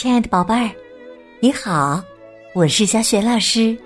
[0.00, 0.70] 亲爱的宝贝儿，
[1.40, 2.02] 你好，
[2.54, 3.76] 我是小雪老师，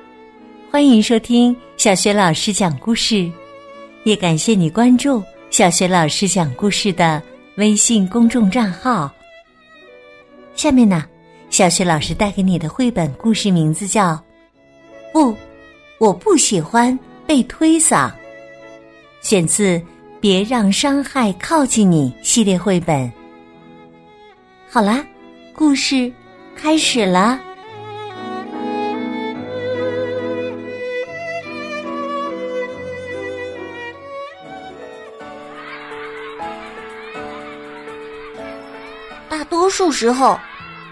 [0.70, 3.28] 欢迎收听小雪老师讲故事，
[4.04, 7.20] 也感谢你关注小雪老师讲故事的
[7.56, 9.12] 微信公众账号。
[10.54, 11.04] 下面呢，
[11.50, 14.12] 小雪老师带给你的绘本故事名字叫
[15.12, 15.36] 《不，
[15.98, 16.96] 我不喜欢
[17.26, 18.08] 被推搡》，
[19.20, 19.78] 选自
[20.20, 23.12] 《别让伤害靠近你》系列绘本。
[24.70, 25.04] 好啦。
[25.56, 26.12] 故事
[26.56, 27.38] 开始了。
[39.28, 40.36] 大多数时候，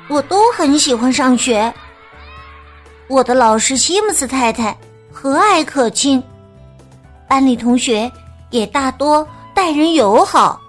[0.09, 1.73] 我都很喜欢上学。
[3.09, 4.77] 我的老师西姆斯太太
[5.13, 6.23] 和蔼可亲，
[7.29, 8.11] 班里同学
[8.51, 10.61] 也大多待人友好。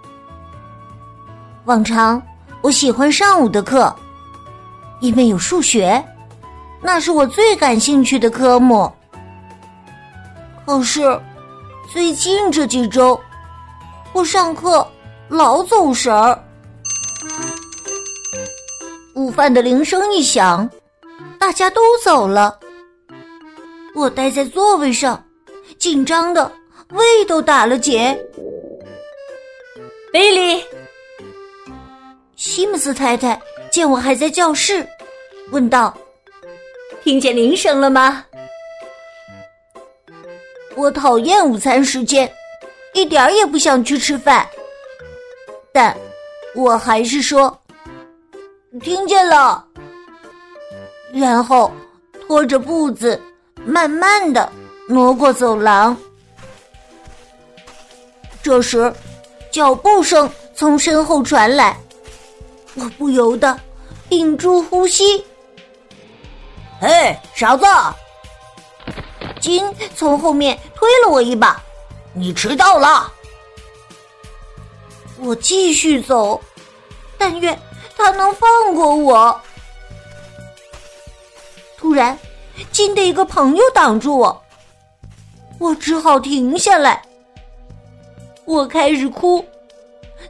[1.65, 2.19] 往常。
[2.63, 3.93] 我喜欢上午的课，
[5.01, 6.01] 因为有数学，
[6.81, 8.89] 那是我最感兴趣的科目。
[10.65, 11.01] 可是
[11.91, 13.19] 最近这几周，
[14.13, 14.87] 我上课
[15.27, 16.41] 老走神儿。
[19.13, 20.67] 午饭的铃声一响，
[21.37, 22.57] 大家都走了，
[23.93, 25.21] 我待在座位上，
[25.77, 26.49] 紧张的
[26.91, 28.17] 胃都打了结。
[30.13, 30.63] 贝利。
[32.35, 33.39] 西姆斯太太
[33.71, 34.87] 见我还在教室，
[35.51, 35.95] 问道
[37.03, 38.25] ：“听见铃声了吗？”
[40.75, 42.31] 我讨厌午餐时间，
[42.93, 44.45] 一点儿也不想去吃饭，
[45.71, 45.95] 但
[46.55, 47.55] 我还是说
[48.81, 49.63] ：“听见了。”
[51.13, 51.71] 然后
[52.27, 53.21] 拖着步子，
[53.63, 54.51] 慢慢的
[54.87, 55.95] 挪过走廊。
[58.41, 58.91] 这时，
[59.51, 61.77] 脚步声从身后传来。
[62.75, 63.59] 我不由得
[64.09, 65.23] 屏住呼吸。
[66.79, 67.65] 嘿，傻子！
[69.39, 71.61] 金从后面推了我一把，
[72.13, 73.11] 你迟到了。
[75.19, 76.41] 我继续走，
[77.17, 77.57] 但愿
[77.95, 79.39] 他能放过我。
[81.77, 82.17] 突然，
[82.71, 84.43] 金的一个朋友挡住我，
[85.59, 87.01] 我只好停下来。
[88.45, 89.45] 我开始哭，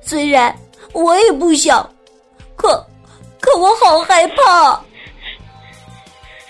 [0.01, 0.55] 虽然
[0.91, 1.89] 我也不想。
[2.63, 2.87] 可，
[3.41, 4.81] 可我好害怕！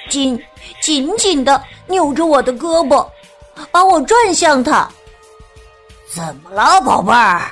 [0.10, 0.40] 紧
[0.80, 3.08] 紧紧的扭着我的胳膊，
[3.72, 4.88] 把我转向他。
[6.14, 7.52] 怎么了，宝贝儿？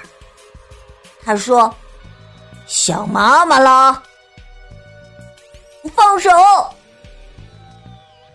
[1.26, 1.74] 他说
[2.68, 4.04] ：“想妈妈了。”
[5.96, 6.30] 放手！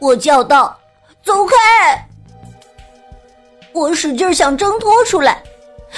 [0.01, 0.77] 我叫道
[1.23, 2.09] ：“走开！”
[3.73, 5.41] 我使劲想挣脱出来，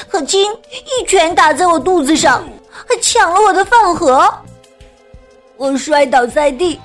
[0.08, 2.46] 可金一拳打在我肚子上。
[2.86, 4.32] 还抢了我的饭盒，
[5.56, 6.78] 我摔倒在地，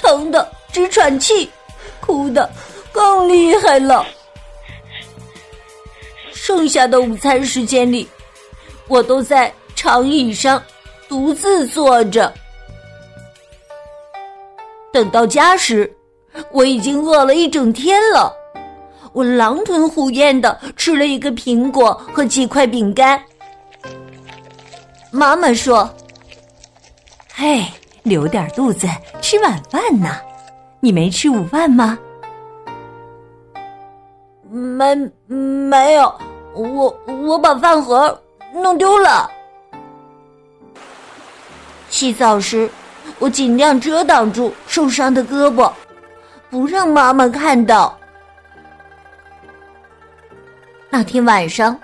[0.00, 1.50] 疼得直喘气，
[2.00, 2.48] 哭得
[2.92, 4.06] 更厉害了。
[6.32, 8.08] 剩下的午餐时间里，
[8.88, 10.62] 我都在长椅上
[11.08, 12.32] 独自坐着。
[14.92, 15.92] 等到家时，
[16.50, 18.34] 我已经饿了一整天了。
[19.12, 23.20] 我狼吞虎咽的吃了一个苹果和几块饼干。
[25.12, 25.88] 妈妈说
[27.34, 27.64] ：“嘿，
[28.04, 28.86] 留点肚子
[29.20, 30.16] 吃晚饭呢。
[30.78, 31.98] 你没吃午饭吗
[34.48, 34.94] ？”“没，
[35.26, 36.14] 没有。
[36.54, 38.20] 我我把饭盒
[38.52, 39.30] 弄丢了。”
[41.90, 42.70] 洗澡时，
[43.18, 45.72] 我尽量遮挡住受伤的胳膊，
[46.48, 47.98] 不让妈妈看到。
[50.88, 51.76] 那天晚上，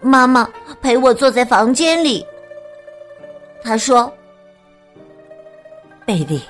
[0.00, 0.48] 妈妈
[0.82, 2.26] 陪我坐在房间里。
[3.62, 4.12] 他说
[6.06, 6.42] ：“贝利，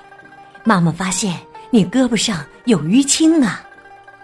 [0.64, 1.34] 妈妈发现
[1.70, 3.64] 你胳膊上有淤青啊，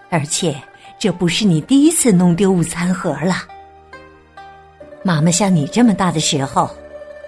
[0.09, 0.55] 而且
[0.97, 3.35] 这不是你第一次弄丢午餐盒了。
[5.03, 6.69] 妈妈像你这么大的时候，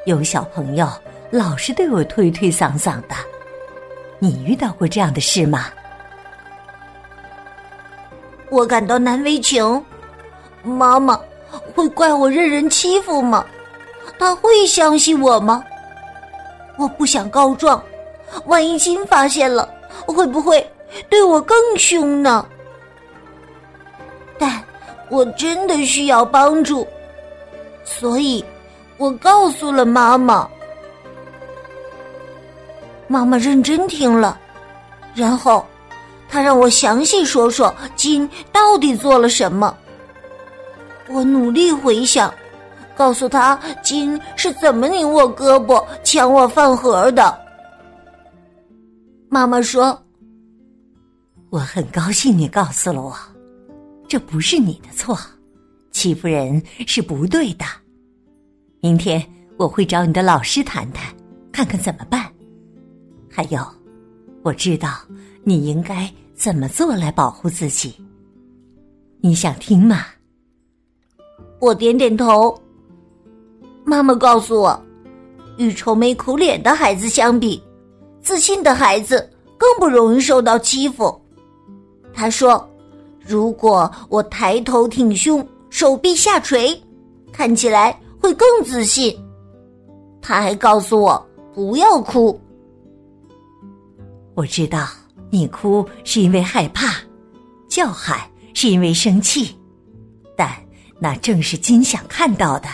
[0.05, 0.89] 有小朋友
[1.31, 3.15] 老是对我推推搡搡的。
[4.19, 5.67] 你遇到过这样的事吗？”
[8.49, 9.83] 我感到难为情，
[10.63, 11.19] 妈妈
[11.75, 13.45] 会怪我任人欺负吗？
[14.19, 15.63] 他会相信我吗？
[16.77, 17.81] 我不想告状，
[18.45, 19.67] 万一金发现了，
[20.05, 20.65] 会不会
[21.09, 22.45] 对我更凶呢？
[24.37, 24.63] 但
[25.09, 26.87] 我真的需要帮助，
[27.83, 28.43] 所以
[28.97, 30.47] 我告诉了妈妈。
[33.07, 34.39] 妈妈认真听了，
[35.15, 35.65] 然后
[36.29, 39.75] 她让我详细说说金到底做了什么。
[41.07, 42.33] 我努力回想。
[42.97, 47.39] 告诉他金是怎么拧我胳膊抢我饭盒的。
[49.29, 50.01] 妈妈说
[51.51, 53.15] ：“我很高兴你告诉了我，
[54.07, 55.15] 这不是你的错，
[55.91, 57.65] 欺负人是不对的。
[58.79, 59.23] 明天
[59.57, 61.13] 我会找你的老师谈谈，
[61.51, 62.25] 看看怎么办。
[63.29, 63.59] 还有，
[64.41, 64.89] 我知道
[65.43, 67.95] 你应该怎么做来保护自己。
[69.21, 70.05] 你想听吗？”
[71.59, 72.59] 我点点头。
[73.89, 74.83] 妈妈告诉我，
[75.55, 77.63] 与愁眉苦脸的孩子相比，
[78.21, 81.17] 自信的孩子更不容易受到欺负。
[82.13, 82.69] 他说
[83.25, 86.77] ：“如果我抬头挺胸，手臂下垂，
[87.31, 89.17] 看起来会更自信。”
[90.21, 92.37] 他还告诉我不要哭。
[94.33, 94.85] 我知道
[95.29, 96.93] 你哭是因为害怕，
[97.69, 98.19] 叫喊
[98.53, 99.57] 是因为生气，
[100.35, 100.51] 但
[100.99, 102.67] 那正是金想看到的。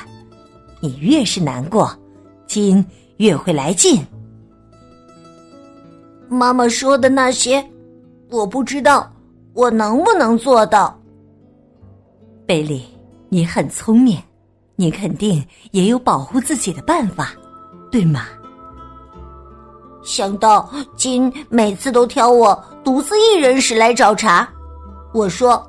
[0.84, 1.90] 你越是难过，
[2.46, 2.86] 金
[3.16, 4.06] 越会来劲。
[6.28, 7.66] 妈妈说的那些，
[8.30, 9.10] 我不知道
[9.54, 11.00] 我能不能做到。
[12.46, 12.84] 贝利，
[13.30, 14.22] 你很聪明，
[14.76, 15.42] 你肯定
[15.72, 17.32] 也有保护自己的办法，
[17.90, 18.26] 对吗？
[20.04, 24.46] 想到金每次都挑我独自一人时来找茬，
[25.14, 25.66] 我说：“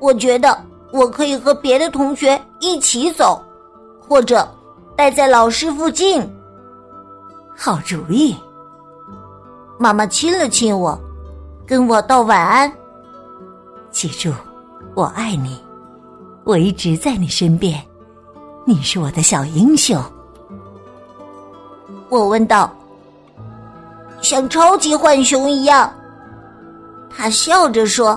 [0.00, 0.58] 我觉得
[0.90, 3.44] 我可以和别的同学一起走。”
[4.08, 4.48] 或者
[4.96, 6.26] 待在老师附近，
[7.56, 8.36] 好主意。
[9.78, 10.98] 妈妈亲了亲我，
[11.66, 12.72] 跟我道晚安。
[13.90, 14.32] 记住，
[14.94, 15.62] 我爱你，
[16.44, 17.80] 我一直在你身边，
[18.64, 20.02] 你是我的小英雄。
[22.08, 22.74] 我问道
[24.22, 25.92] ：“像超级浣熊一样？”
[27.14, 28.14] 他笑着说：“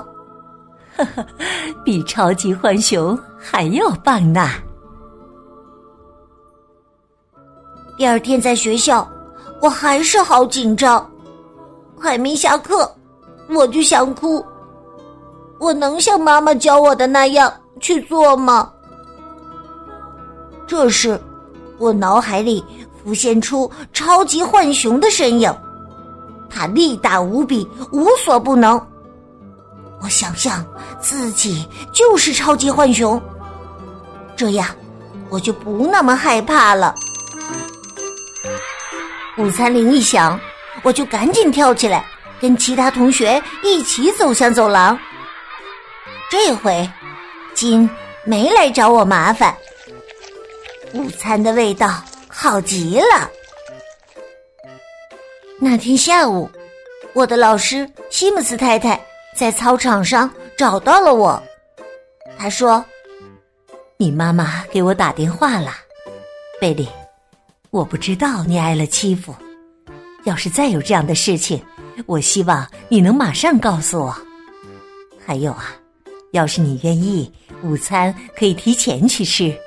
[0.96, 1.26] 呵呵，
[1.84, 4.50] 比超级浣熊还要棒呢。”
[8.01, 9.07] 第二天在学校，
[9.62, 11.07] 我还是好紧张。
[12.00, 12.92] 还没下课，
[13.48, 14.44] 我就想哭。
[15.59, 18.74] 我能像妈妈教我的那样去做吗？
[20.65, 21.21] 这时，
[21.77, 22.65] 我脑海里
[23.03, 25.56] 浮现出超级浣熊的身影，
[26.50, 28.83] 它力大无比，无所不能。
[30.01, 30.65] 我想象
[31.00, 33.21] 自己就是超级浣熊，
[34.36, 34.68] 这样
[35.30, 36.95] 我就不那么害怕了。
[39.42, 40.40] 午餐铃一响，
[40.84, 42.06] 我就赶紧跳起来，
[42.40, 44.98] 跟其他同学一起走向走廊。
[46.30, 46.88] 这回，
[47.56, 47.90] 金
[48.24, 49.58] 没来找我麻烦。
[50.94, 53.28] 午餐的味道好极了。
[55.60, 56.48] 那天下午，
[57.14, 59.02] 我的老师西姆斯太太
[59.36, 61.42] 在操场上找到了我。
[62.38, 62.86] 她说
[63.98, 65.74] ：“你妈妈给我打电话了，
[66.60, 66.88] 贝利。”
[67.72, 69.34] 我不知道你挨了欺负，
[70.26, 71.64] 要是再有这样的事情，
[72.06, 74.14] 我希望你能马上告诉我。
[75.26, 75.74] 还有啊，
[76.32, 77.32] 要是你愿意，
[77.64, 79.58] 午餐可以提前去吃，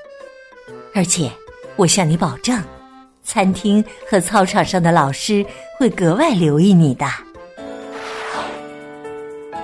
[0.94, 1.32] 而且
[1.76, 2.62] 我向你保证，
[3.22, 5.42] 餐厅和操场上的老师
[5.78, 7.06] 会格外留意你的。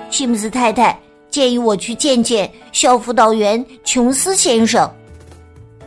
[0.09, 0.99] 西姆斯太太
[1.29, 4.91] 建议我去见见校辅导员琼斯先生，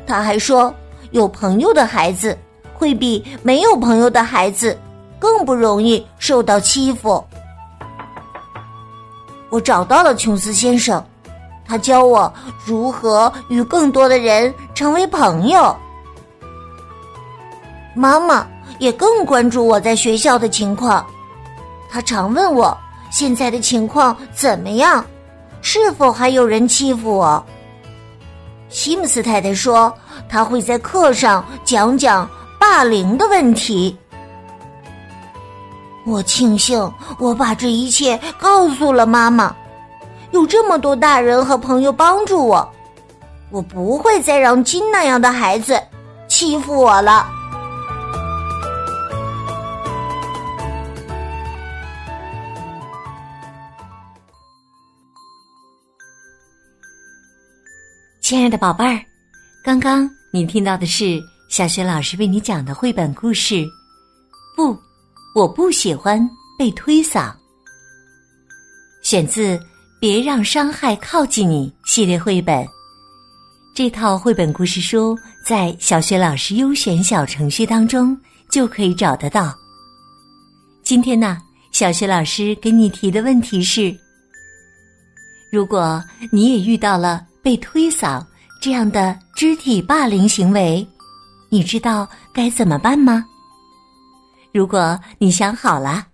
[0.06, 0.72] 他还说
[1.14, 2.36] 有朋友的孩子。
[2.76, 4.76] 会比没有朋友的孩子
[5.18, 7.24] 更不容易受到欺负。
[9.48, 11.02] 我找到了琼斯先生，
[11.64, 12.30] 他教我
[12.64, 15.74] 如何与更多的人成为朋友。
[17.94, 18.44] 妈妈
[18.80, 21.06] 也更关注我在学校的情况，
[21.88, 22.76] 她常问我
[23.10, 25.02] 现在的情况怎么样，
[25.62, 27.46] 是否还有人欺负我。
[28.74, 29.94] 西姆斯太太说，
[30.28, 32.28] 他会在课上讲讲。
[32.58, 33.94] 霸凌的问题，
[36.06, 39.54] 我庆幸我把这一切告诉了妈妈。
[40.30, 42.66] 有这么多大人和朋友帮助我，
[43.50, 45.78] 我不会再让金那样的孩子
[46.26, 47.26] 欺负我了。
[58.24, 58.98] 亲爱的宝贝儿，
[59.62, 61.22] 刚刚你听到的是。
[61.46, 63.66] 小雪老师为你讲的绘本故事，
[64.56, 64.74] 不，
[65.34, 66.18] 我不喜欢
[66.58, 67.30] 被推搡。
[69.02, 69.58] 选自
[70.00, 72.66] 《别让伤害靠近你》系列绘本。
[73.74, 75.14] 这套绘本故事书
[75.46, 78.18] 在小学老师优选小程序当中
[78.50, 79.54] 就可以找得到。
[80.82, 83.94] 今天呢，小学老师给你提的问题是：
[85.52, 86.02] 如果
[86.32, 88.24] 你也遇到了被推搡
[88.58, 90.84] 这样的肢体霸凌行为？
[91.50, 93.22] 你知道该怎么办吗？
[94.50, 96.06] 如果你想好了，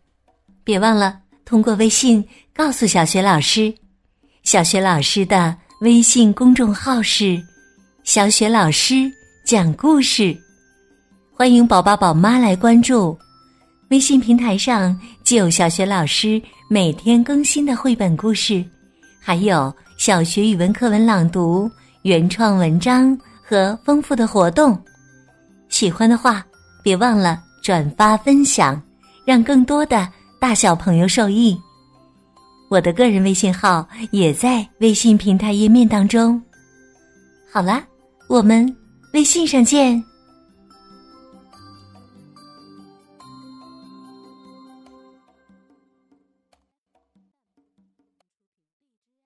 [0.65, 3.73] 别忘了通过微信告诉小雪老师。
[4.43, 7.41] 小雪老师的微信公众号是
[8.03, 9.09] “小雪老师
[9.47, 10.37] 讲故事”，
[11.33, 13.17] 欢迎宝宝宝妈来关注。
[13.91, 18.65] 微信平台上就有小雪老师每天更新的绘本故事，
[19.21, 21.71] 还有小学语文课文朗读、
[22.05, 24.83] 原创文章和丰富的活动。
[25.69, 26.43] 喜欢的话，
[26.83, 28.83] 别忘了转发分享，
[29.27, 31.55] 让更多的大小朋友受益。
[32.71, 36.43] 我的个人微信号也在微信平台页面当中。
[37.53, 37.85] 好了，
[38.27, 38.75] 我们
[39.13, 40.03] 微信上见。